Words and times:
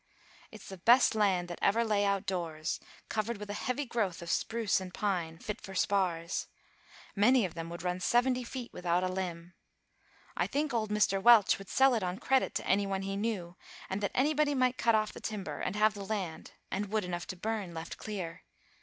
"It's 0.49 0.67
the 0.67 0.79
best 0.79 1.13
land 1.13 1.47
that 1.47 1.59
ever 1.61 1.83
lay 1.85 2.03
out 2.05 2.25
doors, 2.25 2.79
covered 3.07 3.37
with 3.37 3.51
a 3.51 3.53
heavy 3.53 3.85
growth 3.85 4.23
of 4.23 4.31
spruce 4.31 4.81
and 4.81 4.91
pine, 4.91 5.37
fit 5.37 5.61
for 5.61 5.75
spars; 5.75 6.47
many 7.15 7.45
of 7.45 7.53
them 7.53 7.69
would 7.69 7.83
run 7.83 7.99
seventy 7.99 8.43
feet 8.43 8.73
without 8.73 9.03
a 9.03 9.07
limb. 9.07 9.53
I 10.35 10.47
think 10.47 10.73
old 10.73 10.89
Mr. 10.89 11.21
Welch 11.21 11.59
would 11.59 11.69
sell 11.69 11.93
it 11.93 12.01
on 12.01 12.17
credit 12.17 12.55
to 12.55 12.65
any 12.67 12.87
one 12.87 13.03
he 13.03 13.15
knew, 13.15 13.55
and 13.91 14.01
that 14.01 14.09
anybody 14.15 14.55
might 14.55 14.79
cut 14.79 14.95
off 14.95 15.13
the 15.13 15.21
timber, 15.21 15.59
and 15.59 15.75
have 15.75 15.93
the 15.93 16.03
land, 16.03 16.53
and 16.71 16.87
wood 16.91 17.05
enough 17.05 17.27
to 17.27 17.35
burn, 17.35 17.75
left 17.75 17.97
clear. 17.97 18.41